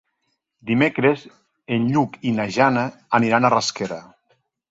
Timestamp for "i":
2.29-2.33